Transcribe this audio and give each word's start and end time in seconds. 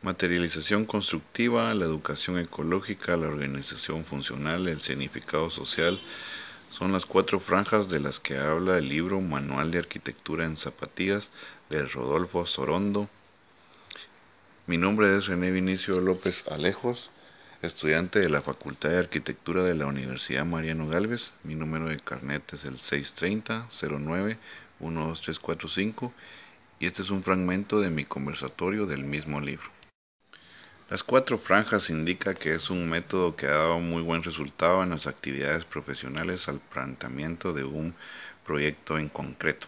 Materialización 0.00 0.84
constructiva, 0.84 1.74
la 1.74 1.84
educación 1.84 2.38
ecológica, 2.38 3.16
la 3.16 3.26
organización 3.26 4.04
funcional, 4.04 4.68
el 4.68 4.80
significado 4.82 5.50
social, 5.50 6.00
son 6.70 6.92
las 6.92 7.04
cuatro 7.04 7.40
franjas 7.40 7.88
de 7.88 7.98
las 7.98 8.20
que 8.20 8.38
habla 8.38 8.78
el 8.78 8.88
libro 8.88 9.20
Manual 9.20 9.72
de 9.72 9.80
Arquitectura 9.80 10.44
en 10.44 10.56
Zapatillas 10.56 11.28
de 11.68 11.84
Rodolfo 11.84 12.46
Sorondo. 12.46 13.08
Mi 14.68 14.78
nombre 14.78 15.18
es 15.18 15.26
René 15.26 15.50
Vinicio 15.50 15.98
López 15.98 16.44
Alejos, 16.48 17.10
estudiante 17.62 18.20
de 18.20 18.28
la 18.28 18.42
Facultad 18.42 18.90
de 18.90 18.98
Arquitectura 18.98 19.64
de 19.64 19.74
la 19.74 19.86
Universidad 19.86 20.44
Mariano 20.44 20.86
Galvez. 20.86 21.32
Mi 21.42 21.56
número 21.56 21.88
de 21.88 21.98
carnet 21.98 22.44
es 22.52 22.64
el 22.64 22.78
630-09-12345 24.78 26.12
y 26.78 26.86
este 26.86 27.02
es 27.02 27.10
un 27.10 27.24
fragmento 27.24 27.80
de 27.80 27.90
mi 27.90 28.04
conversatorio 28.04 28.86
del 28.86 29.02
mismo 29.02 29.40
libro. 29.40 29.77
Las 30.90 31.02
cuatro 31.02 31.36
franjas 31.36 31.90
indica 31.90 32.34
que 32.34 32.54
es 32.54 32.70
un 32.70 32.88
método 32.88 33.36
que 33.36 33.44
ha 33.44 33.50
dado 33.50 33.78
muy 33.78 34.00
buen 34.00 34.22
resultado 34.22 34.82
en 34.82 34.88
las 34.88 35.06
actividades 35.06 35.66
profesionales 35.66 36.48
al 36.48 36.60
planteamiento 36.60 37.52
de 37.52 37.62
un 37.62 37.94
proyecto 38.46 38.96
en 38.96 39.10
concreto. 39.10 39.66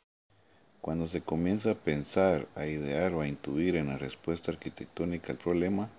Cuando 0.81 1.09
se 1.09 1.21
comienza 1.21 1.73
a 1.73 1.75
pensar, 1.75 2.49
a 2.55 2.65
idear 2.65 3.13
o 3.13 3.21
a 3.21 3.29
intuir 3.29 3.77
en 3.77 3.89
la 3.89 3.99
respuesta 3.99 4.51
arquitectónica 4.51 5.31
al 5.31 5.39
problema, 5.39 5.91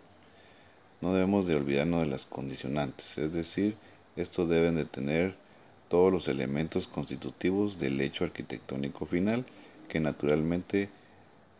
no 1.01 1.13
debemos 1.13 1.45
de 1.45 1.55
olvidarnos 1.55 2.01
de 2.01 2.07
las 2.07 2.25
condicionantes, 2.25 3.05
es 3.15 3.31
decir, 3.31 3.75
estos 4.15 4.49
deben 4.49 4.75
de 4.75 4.85
tener 4.85 5.35
todos 5.87 6.11
los 6.11 6.27
elementos 6.27 6.87
constitutivos 6.87 7.77
del 7.77 8.01
hecho 8.01 8.23
arquitectónico 8.23 9.05
final 9.05 9.45
que 9.87 9.99
naturalmente 9.99 10.89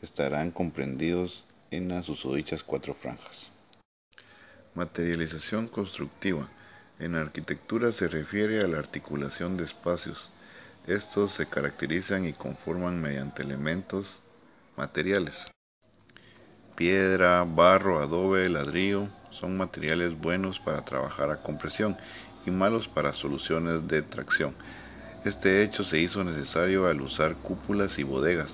estarán 0.02 0.50
comprendidos 0.50 1.46
en 1.70 1.88
las 1.88 2.06
susodichas 2.06 2.64
cuatro 2.64 2.94
franjas. 2.96 3.51
Materialización 4.76 5.68
constructiva. 5.68 6.48
En 7.00 7.16
arquitectura 7.16 7.92
se 7.92 8.08
refiere 8.08 8.62
a 8.62 8.68
la 8.68 8.80
articulación 8.80 9.58
de 9.58 9.66
espacios. 9.66 10.18
Estos 10.88 11.34
se 11.34 11.48
caracterizan 11.48 12.26
y 12.26 12.34
conforman 12.34 13.02
mediante 13.02 13.44
elementos 13.44 14.08
materiales. 14.78 15.36
Piedra, 16.76 17.44
barro, 17.44 18.02
adobe, 18.02 18.48
ladrillo 18.50 19.10
son 19.32 19.58
materiales 19.58 20.18
buenos 20.18 20.60
para 20.60 20.86
trabajar 20.86 21.32
a 21.32 21.42
compresión 21.42 21.98
y 22.46 22.52
malos 22.52 22.88
para 22.88 23.14
soluciones 23.14 23.88
de 23.88 24.02
tracción. 24.04 24.56
Este 25.26 25.64
hecho 25.64 25.84
se 25.84 26.00
hizo 26.00 26.24
necesario 26.24 26.88
al 26.88 27.02
usar 27.02 27.36
cúpulas 27.36 28.00
y 28.00 28.04
bodegas, 28.04 28.52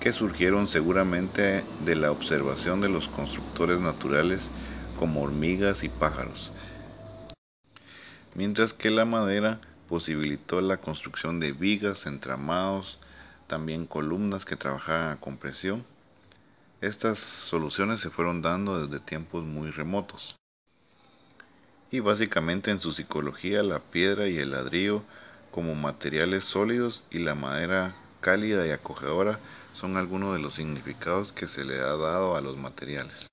que 0.00 0.12
surgieron 0.12 0.68
seguramente 0.68 1.64
de 1.84 1.94
la 1.94 2.10
observación 2.10 2.80
de 2.80 2.88
los 2.88 3.06
constructores 3.08 3.80
naturales 3.80 4.40
como 4.98 5.22
hormigas 5.22 5.84
y 5.84 5.88
pájaros, 5.88 6.50
mientras 8.34 8.72
que 8.72 8.90
la 8.90 9.04
madera 9.04 9.60
posibilitó 9.88 10.60
la 10.60 10.78
construcción 10.78 11.40
de 11.40 11.52
vigas, 11.52 12.06
entramados, 12.06 12.98
también 13.46 13.86
columnas 13.86 14.44
que 14.44 14.56
trabajaban 14.56 15.10
a 15.10 15.20
compresión. 15.20 15.84
Estas 16.80 17.18
soluciones 17.18 18.00
se 18.00 18.10
fueron 18.10 18.42
dando 18.42 18.86
desde 18.86 19.04
tiempos 19.04 19.44
muy 19.44 19.70
remotos. 19.70 20.36
Y 21.90 22.00
básicamente 22.00 22.70
en 22.70 22.80
su 22.80 22.92
psicología 22.92 23.62
la 23.62 23.80
piedra 23.80 24.28
y 24.28 24.38
el 24.38 24.50
ladrillo 24.50 25.02
como 25.50 25.74
materiales 25.74 26.44
sólidos 26.44 27.02
y 27.10 27.20
la 27.20 27.34
madera 27.34 27.94
cálida 28.20 28.66
y 28.66 28.70
acogedora 28.70 29.38
son 29.80 29.96
algunos 29.96 30.34
de 30.34 30.42
los 30.42 30.54
significados 30.54 31.32
que 31.32 31.46
se 31.46 31.64
le 31.64 31.80
ha 31.80 31.96
dado 31.96 32.36
a 32.36 32.40
los 32.40 32.56
materiales. 32.56 33.28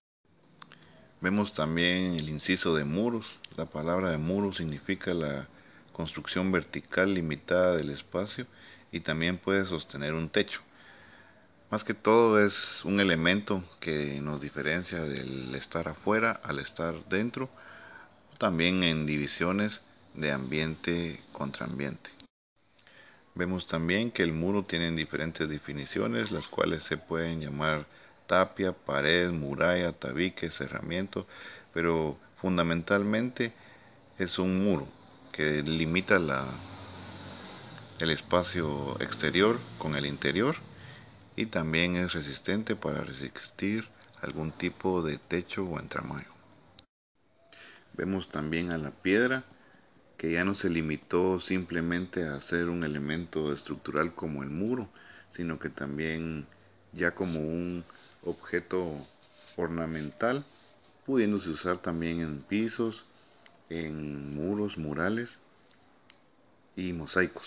Vemos 1.22 1.54
también 1.54 2.16
el 2.16 2.30
inciso 2.30 2.76
de 2.76 2.84
muros. 2.84 3.26
La 3.58 3.66
palabra 3.66 4.12
de 4.12 4.18
muro 4.18 4.54
significa 4.54 5.14
la 5.14 5.48
construcción 5.94 6.52
vertical 6.52 7.14
limitada 7.14 7.78
del 7.78 7.90
espacio 7.90 8.46
y 8.92 9.00
también 9.00 9.38
puede 9.38 9.66
sostener 9.66 10.14
un 10.14 10.30
techo. 10.30 10.62
Más 11.72 11.84
que 11.84 11.94
todo 11.94 12.46
es 12.46 12.84
un 12.84 13.00
elemento 13.00 13.64
que 13.80 14.20
nos 14.22 14.40
diferencia 14.42 15.02
del 15.02 15.56
estar 15.56 15.88
afuera 15.88 16.40
al 16.44 16.60
estar 16.60 16.94
dentro, 17.10 17.50
también 18.38 18.84
en 18.84 19.06
divisiones 19.06 19.82
de 20.14 20.32
ambiente 20.32 21.22
contra 21.32 21.66
ambiente. 21.66 22.10
Vemos 23.34 23.68
también 23.68 24.12
que 24.12 24.24
el 24.24 24.32
muro 24.32 24.64
tiene 24.64 24.92
diferentes 24.92 25.50
definiciones, 25.50 26.32
las 26.32 26.48
cuales 26.48 26.84
se 26.84 26.98
pueden 26.98 27.42
llamar 27.42 27.86
tapia, 28.28 28.72
pared, 28.72 29.32
muralla, 29.32 29.92
tabique, 29.94 30.50
cerramiento, 30.52 31.26
pero 31.74 32.18
fundamentalmente 32.42 33.54
es 34.18 34.40
un 34.40 34.64
muro 34.64 34.88
que 35.32 35.62
limita 35.64 36.20
la, 36.20 36.46
el 38.00 38.12
espacio 38.12 39.00
exterior 39.02 39.60
con 39.78 39.96
el 39.96 40.06
interior 40.06 40.56
y 41.36 41.48
también 41.48 41.96
es 41.98 42.14
resistente 42.14 42.76
para 42.76 43.04
resistir 43.04 43.88
algún 44.22 44.52
tipo 44.52 45.02
de 45.02 45.18
techo 45.18 45.64
o 45.66 45.80
entramado. 45.80 46.26
Vemos 47.94 48.30
también 48.30 48.72
a 48.72 48.78
la 48.78 48.92
piedra 48.92 49.44
que 50.18 50.32
ya 50.32 50.44
no 50.44 50.56
se 50.56 50.70
limitó 50.70 51.40
simplemente 51.40 52.26
a 52.26 52.40
ser 52.42 52.70
un 52.70 52.84
elemento 52.84 53.54
estructural 53.54 54.14
como 54.14 54.44
el 54.44 54.50
muro, 54.50 54.88
sino 55.36 55.60
que 55.60 55.70
también 55.70 56.46
ya 56.94 57.12
como 57.12 57.42
un 57.42 57.84
objeto 58.26 59.06
ornamental, 59.56 60.46
pudiéndose 61.06 61.50
usar 61.50 61.82
también 61.82 62.22
en 62.22 62.42
pisos, 62.42 63.06
en 63.70 64.36
muros, 64.36 64.78
murales 64.78 65.30
y 66.76 66.94
mosaicos. 66.94 67.46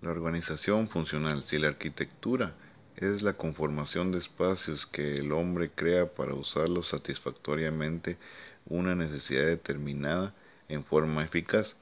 La 0.00 0.10
organización 0.10 0.88
funcional, 0.88 1.44
si 1.48 1.58
la 1.58 1.68
arquitectura 1.68 2.54
es 2.96 3.22
la 3.22 3.34
conformación 3.34 4.12
de 4.12 4.18
espacios 4.18 4.86
que 4.86 5.14
el 5.14 5.32
hombre 5.32 5.70
crea 5.74 6.06
para 6.06 6.34
usarlos 6.34 6.88
satisfactoriamente 6.88 8.18
una 8.66 8.94
necesidad 8.94 9.46
determinada, 9.46 10.34
en 10.68 10.84
forma 10.84 11.24
eficaz, 11.24 11.74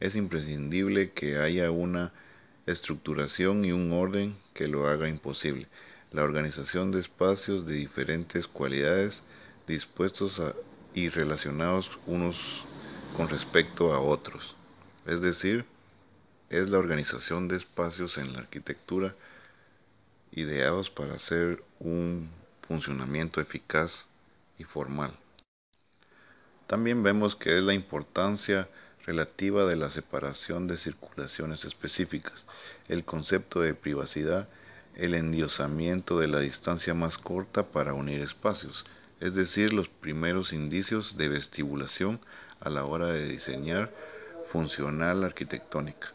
es 0.00 0.14
imprescindible 0.14 1.10
que 1.12 1.38
haya 1.38 1.70
una 1.70 2.12
estructuración 2.66 3.64
y 3.64 3.72
un 3.72 3.92
orden 3.92 4.36
que 4.54 4.68
lo 4.68 4.88
haga 4.88 5.08
imposible. 5.08 5.66
La 6.12 6.22
organización 6.22 6.90
de 6.90 7.00
espacios 7.00 7.66
de 7.66 7.74
diferentes 7.74 8.46
cualidades 8.46 9.20
dispuestos 9.66 10.40
y 10.94 11.10
relacionados 11.10 11.90
unos 12.06 12.36
con 13.16 13.28
respecto 13.28 13.92
a 13.92 14.00
otros. 14.00 14.56
Es 15.06 15.20
decir, 15.20 15.66
es 16.50 16.70
la 16.70 16.78
organización 16.78 17.48
de 17.48 17.56
espacios 17.56 18.16
en 18.16 18.32
la 18.32 18.40
arquitectura 18.40 19.14
ideados 20.32 20.90
para 20.90 21.14
hacer 21.14 21.62
un 21.78 22.30
funcionamiento 22.66 23.40
eficaz 23.40 24.06
y 24.58 24.64
formal. 24.64 25.12
También 26.66 27.02
vemos 27.02 27.34
que 27.36 27.56
es 27.56 27.62
la 27.62 27.74
importancia 27.74 28.68
relativa 29.06 29.64
de 29.64 29.76
la 29.76 29.90
separación 29.90 30.66
de 30.66 30.76
circulaciones 30.76 31.64
específicas, 31.64 32.44
el 32.88 33.04
concepto 33.04 33.60
de 33.60 33.74
privacidad, 33.74 34.48
el 34.98 35.14
endiosamiento 35.14 36.18
de 36.18 36.26
la 36.26 36.40
distancia 36.40 36.92
más 36.92 37.16
corta 37.16 37.62
para 37.62 37.94
unir 37.94 38.20
espacios, 38.20 38.84
es 39.20 39.34
decir, 39.34 39.72
los 39.72 39.88
primeros 39.88 40.52
indicios 40.52 41.16
de 41.16 41.28
vestibulación 41.28 42.20
a 42.60 42.68
la 42.68 42.84
hora 42.84 43.06
de 43.06 43.28
diseñar 43.28 43.90
funcional 44.50 45.22
arquitectónica. 45.22 46.12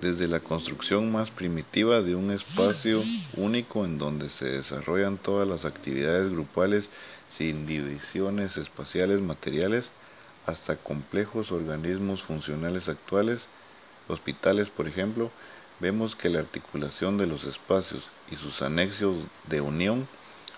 Desde 0.00 0.28
la 0.28 0.40
construcción 0.40 1.10
más 1.10 1.30
primitiva 1.30 2.02
de 2.02 2.14
un 2.16 2.30
espacio 2.30 3.00
único 3.36 3.84
en 3.84 3.96
donde 3.96 4.28
se 4.30 4.46
desarrollan 4.46 5.16
todas 5.16 5.48
las 5.48 5.64
actividades 5.64 6.30
grupales 6.30 6.84
sin 7.38 7.66
divisiones 7.66 8.56
espaciales 8.56 9.20
materiales, 9.20 9.86
hasta 10.46 10.76
complejos 10.76 11.50
organismos 11.50 12.22
funcionales 12.22 12.88
actuales, 12.88 13.40
hospitales 14.08 14.68
por 14.68 14.86
ejemplo, 14.86 15.30
vemos 15.80 16.16
que 16.16 16.28
la 16.28 16.40
articulación 16.40 17.18
de 17.18 17.26
los 17.26 17.44
espacios 17.44 18.08
y 18.30 18.36
sus 18.36 18.62
anexos 18.62 19.16
de 19.48 19.60
unión 19.60 20.08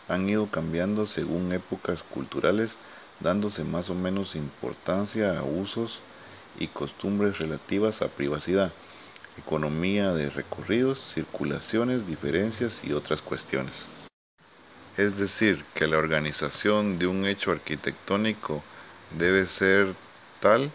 han 0.09 0.29
ido 0.29 0.51
cambiando 0.51 1.07
según 1.07 1.53
épocas 1.53 2.03
culturales, 2.03 2.71
dándose 3.21 3.65
más 3.65 3.91
o 3.91 3.95
menos 3.95 4.37
importancia 4.37 5.39
a 5.39 5.43
usos 5.43 6.01
y 6.59 6.69
costumbres 6.69 7.39
relativas 7.39 8.01
a 8.01 8.09
privacidad, 8.09 8.73
economía 9.37 10.13
de 10.13 10.31
recorridos, 10.31 10.99
circulaciones, 11.15 12.07
diferencias 12.07 12.81
y 12.83 12.93
otras 12.93 13.21
cuestiones. 13.23 13.87
Es 14.97 15.17
decir, 15.17 15.65
que 15.75 15.87
la 15.87 15.99
organización 15.99 16.99
de 16.99 17.07
un 17.07 17.25
hecho 17.27 17.53
arquitectónico 17.53 18.65
debe 19.17 19.47
ser 19.47 19.95
tal 20.41 20.73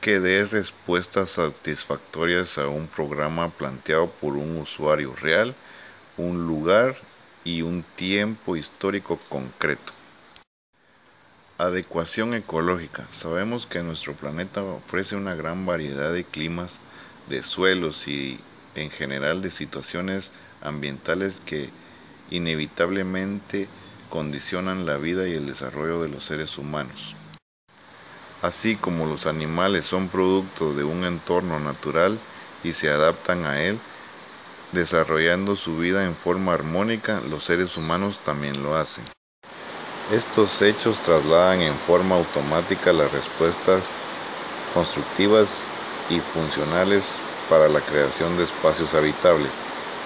que 0.00 0.20
dé 0.20 0.44
respuestas 0.44 1.30
satisfactorias 1.30 2.56
a 2.58 2.68
un 2.68 2.86
programa 2.86 3.50
planteado 3.50 4.10
por 4.20 4.34
un 4.34 4.58
usuario 4.58 5.14
real, 5.16 5.54
un 6.16 6.46
lugar 6.46 6.96
y 7.44 7.62
un 7.62 7.84
tiempo 7.96 8.56
histórico 8.56 9.18
concreto. 9.28 9.92
Adecuación 11.58 12.34
ecológica. 12.34 13.08
Sabemos 13.20 13.66
que 13.66 13.82
nuestro 13.82 14.12
planeta 14.12 14.62
ofrece 14.62 15.16
una 15.16 15.34
gran 15.34 15.64
variedad 15.64 16.12
de 16.12 16.24
climas, 16.24 16.70
de 17.28 17.42
suelos 17.42 18.06
y 18.06 18.38
en 18.74 18.90
general 18.90 19.42
de 19.42 19.50
situaciones 19.50 20.30
ambientales 20.60 21.34
que 21.46 21.70
inevitablemente 22.30 23.68
condicionan 24.10 24.86
la 24.86 24.96
vida 24.96 25.26
y 25.28 25.32
el 25.32 25.46
desarrollo 25.46 26.02
de 26.02 26.08
los 26.08 26.24
seres 26.24 26.58
humanos. 26.58 27.14
Así 28.46 28.76
como 28.76 29.06
los 29.06 29.26
animales 29.26 29.86
son 29.86 30.08
producto 30.08 30.72
de 30.72 30.84
un 30.84 31.02
entorno 31.04 31.58
natural 31.58 32.20
y 32.62 32.74
se 32.74 32.88
adaptan 32.88 33.44
a 33.44 33.60
él, 33.64 33.76
desarrollando 34.70 35.56
su 35.56 35.76
vida 35.78 36.04
en 36.06 36.14
forma 36.14 36.52
armónica, 36.52 37.20
los 37.28 37.42
seres 37.42 37.76
humanos 37.76 38.20
también 38.24 38.62
lo 38.62 38.76
hacen. 38.76 39.02
Estos 40.12 40.62
hechos 40.62 41.00
trasladan 41.00 41.60
en 41.60 41.76
forma 41.76 42.14
automática 42.14 42.92
las 42.92 43.10
respuestas 43.10 43.84
constructivas 44.72 45.50
y 46.08 46.20
funcionales 46.20 47.02
para 47.50 47.68
la 47.68 47.80
creación 47.80 48.36
de 48.36 48.44
espacios 48.44 48.94
habitables, 48.94 49.50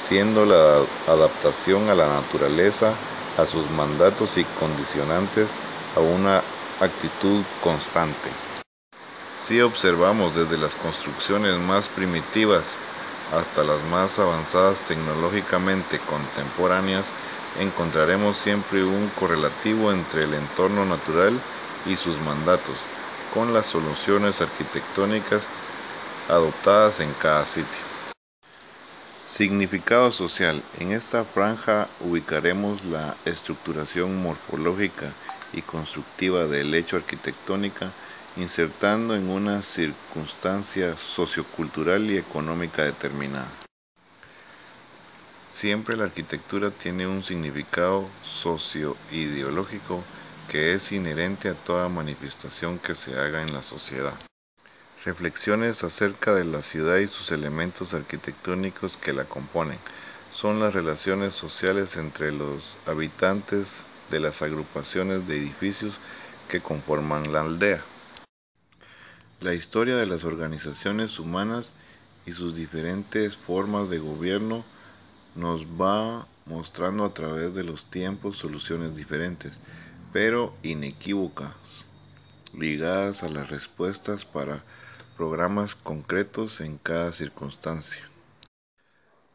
siendo 0.09 0.47
la 0.47 0.87
adaptación 1.07 1.91
a 1.91 1.95
la 1.95 2.09
naturaleza, 2.09 2.95
a 3.37 3.45
sus 3.45 3.69
mandatos 3.69 4.39
y 4.39 4.45
condicionantes 4.59 5.51
a 5.95 6.01
una 6.01 6.43
actitud 6.81 7.45
constante. 7.63 8.31
Si 9.47 9.61
observamos 9.61 10.35
desde 10.35 10.57
las 10.57 10.75
construcciones 10.77 11.57
más 11.59 11.87
primitivas 11.89 12.65
hasta 13.33 13.63
las 13.63 13.83
más 13.85 14.19
avanzadas 14.19 14.79
tecnológicamente 14.89 15.99
contemporáneas, 15.99 17.05
encontraremos 17.59 18.39
siempre 18.39 18.83
un 18.83 19.11
correlativo 19.19 19.93
entre 19.93 20.25
el 20.25 20.35
entorno 20.35 20.85
natural 20.85 21.39
y 21.87 21.97
sus 21.97 22.19
mandatos, 22.21 22.77
con 23.35 23.53
las 23.53 23.67
soluciones 23.67 24.41
arquitectónicas 24.41 25.43
adoptadas 26.29 27.01
en 27.01 27.13
cada 27.15 27.45
sitio. 27.47 27.91
Significado 29.29 30.11
social. 30.13 30.63
En 30.79 30.93
esta 30.93 31.25
franja 31.25 31.89
ubicaremos 32.01 32.85
la 32.85 33.17
estructuración 33.25 34.21
morfológica 34.21 35.13
y 35.53 35.63
constructiva 35.63 36.47
del 36.47 36.75
hecho 36.75 36.97
arquitectónica, 36.97 37.93
insertando 38.37 39.15
en 39.15 39.29
una 39.29 39.63
circunstancia 39.63 40.97
sociocultural 40.97 42.11
y 42.11 42.19
económica 42.19 42.85
determinada. 42.85 43.51
Siempre 45.57 45.97
la 45.97 46.05
arquitectura 46.05 46.71
tiene 46.71 47.07
un 47.07 47.23
significado 47.23 48.09
socio-ideológico 48.43 50.03
que 50.49 50.75
es 50.75 50.91
inherente 50.91 51.49
a 51.49 51.55
toda 51.55 51.89
manifestación 51.89 52.79
que 52.79 52.95
se 52.95 53.19
haga 53.19 53.43
en 53.43 53.53
la 53.53 53.63
sociedad. 53.63 54.15
Reflexiones 55.05 55.85
acerca 55.85 56.35
de 56.35 56.45
la 56.45 56.63
ciudad 56.63 56.99
y 56.99 57.09
sus 57.09 57.31
elementos 57.31 57.95
arquitectónicos 57.95 58.97
que 58.97 59.13
la 59.13 59.25
componen 59.25 59.79
son 60.33 60.61
las 60.61 60.75
relaciones 60.75 61.35
sociales 61.35 61.97
entre 61.97 62.33
los 62.33 62.77
habitantes 62.87 63.67
de 64.11 64.21
las 64.21 64.43
agrupaciones 64.43 65.27
de 65.27 65.37
edificios 65.37 65.95
que 66.49 66.61
conforman 66.61 67.33
la 67.33 67.43
aldea. 67.43 67.85
La 69.41 69.55
historia 69.55 69.97
de 69.97 70.07
las 70.07 70.25
organizaciones 70.25 71.19
humanas 71.19 71.71
y 72.27 72.33
sus 72.33 72.55
diferentes 72.55 73.37
formas 73.37 73.89
de 73.89 73.99
gobierno 73.99 74.65
nos 75.35 75.65
va 75.65 76.27
mostrando 76.45 77.05
a 77.05 77.15
través 77.15 77.55
de 77.55 77.65
los 77.65 77.89
tiempos 77.91 78.37
soluciones 78.37 78.97
diferentes, 78.97 79.53
pero 80.13 80.55
inequívocas, 80.63 81.55
ligadas 82.53 83.23
a 83.23 83.29
las 83.29 83.49
respuestas 83.49 84.25
para 84.25 84.65
programas 85.17 85.75
concretos 85.77 86.61
en 86.61 86.79
cada 86.79 87.13
circunstancia. 87.13 88.10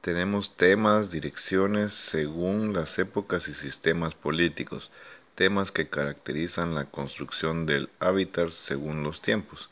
Tenemos 0.06 0.56
temas, 0.56 1.10
direcciones 1.10 1.92
según 1.96 2.74
las 2.74 3.00
épocas 3.00 3.48
y 3.48 3.56
sistemas 3.56 4.14
políticos, 4.14 4.92
temas 5.34 5.72
que 5.72 5.90
caracterizan 5.90 6.76
la 6.76 6.86
construcción 6.86 7.66
del 7.66 7.90
hábitat 8.00 8.52
según 8.52 9.02
los 9.02 9.24
tiempos, 9.24 9.68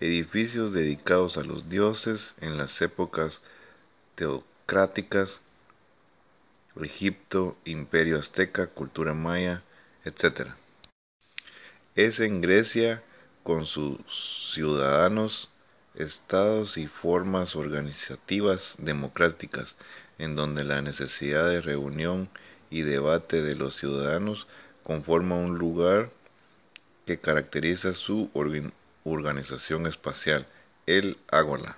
edificios 0.00 0.72
dedicados 0.72 1.36
a 1.36 1.42
los 1.42 1.68
dioses 1.68 2.34
en 2.40 2.56
las 2.56 2.80
épocas 2.80 3.42
teocráticas, 4.14 5.38
Egipto, 6.80 7.58
Imperio 7.66 8.20
Azteca, 8.20 8.68
cultura 8.68 9.12
maya, 9.12 9.64
etc. 10.06 10.52
Es 11.94 12.20
en 12.20 12.40
Grecia 12.40 13.02
con 13.42 13.66
sus 13.66 13.98
ciudadanos 14.54 15.50
estados 15.98 16.78
y 16.78 16.86
formas 16.86 17.56
organizativas 17.56 18.76
democráticas, 18.78 19.74
en 20.18 20.36
donde 20.36 20.64
la 20.64 20.80
necesidad 20.80 21.48
de 21.48 21.60
reunión 21.60 22.28
y 22.70 22.82
debate 22.82 23.42
de 23.42 23.56
los 23.56 23.76
ciudadanos 23.76 24.46
conforma 24.84 25.34
un 25.34 25.58
lugar 25.58 26.10
que 27.04 27.18
caracteriza 27.18 27.94
su 27.94 28.30
organización 29.04 29.86
espacial, 29.86 30.46
el 30.86 31.18
ágora. 31.30 31.76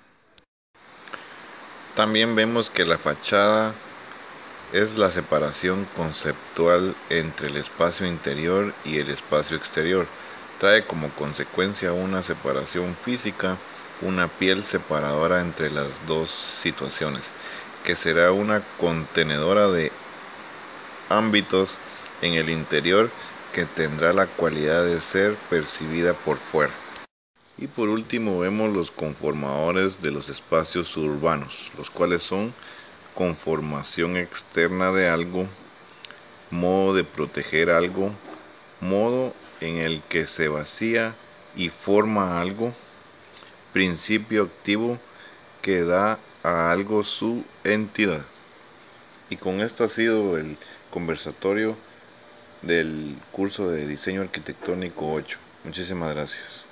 También 1.97 2.37
vemos 2.37 2.71
que 2.71 2.85
la 2.85 2.99
fachada 2.99 3.75
es 4.73 4.97
la 4.97 5.11
separación 5.11 5.87
conceptual 5.97 6.95
entre 7.09 7.49
el 7.49 7.57
espacio 7.57 8.07
interior 8.07 8.73
y 8.85 8.99
el 8.99 9.11
espacio 9.11 9.57
exterior. 9.57 10.07
Trae 10.61 10.85
como 10.87 11.11
consecuencia 11.11 11.93
una 11.93 12.23
separación 12.23 12.97
física 13.05 13.57
una 14.03 14.29
piel 14.29 14.65
separadora 14.65 15.41
entre 15.41 15.71
las 15.71 15.89
dos 16.07 16.31
situaciones, 16.63 17.23
que 17.85 17.97
será 17.97 18.33
una 18.33 18.63
contenedora 18.79 19.69
de 19.69 19.93
ámbitos 21.09 21.75
en 22.23 22.35
el 22.35 22.51
interior 22.51 23.11
que 23.53 23.67
tendrá 23.67 24.13
la 24.13 24.27
cualidad 24.27 24.85
de 24.85 25.01
ser 25.01 25.35
percibida 25.49 26.15
por 26.15 26.39
fuera. 26.39 26.73
Y 27.59 27.67
por 27.67 27.89
último 27.89 28.39
vemos 28.39 28.73
los 28.73 28.91
conformadores 28.91 30.01
de 30.01 30.11
los 30.11 30.29
espacios 30.29 30.97
urbanos, 30.97 31.55
los 31.77 31.91
cuales 31.91 32.23
son 32.23 32.55
conformación 33.15 34.17
externa 34.17 34.93
de 34.93 35.09
algo, 35.09 35.47
modo 36.51 36.95
de 36.95 37.05
proteger 37.05 37.71
algo, 37.71 38.13
modo 38.81 39.35
en 39.61 39.77
el 39.77 40.01
que 40.09 40.27
se 40.27 40.49
vacía 40.49 41.15
y 41.55 41.69
forma 41.69 42.41
algo, 42.41 42.73
principio 43.73 44.45
activo 44.45 44.99
que 45.63 45.83
da 45.83 46.19
a 46.43 46.71
algo 46.71 47.05
su 47.05 47.45
entidad. 47.65 48.23
Y 49.29 49.37
con 49.37 49.61
esto 49.61 49.85
ha 49.85 49.89
sido 49.89 50.37
el 50.39 50.57
conversatorio 50.91 51.77
del 52.63 53.17
curso 53.33 53.71
de 53.71 53.87
diseño 53.87 54.23
arquitectónico 54.23 55.13
8. 55.13 55.39
Muchísimas 55.65 56.15
gracias. 56.15 56.70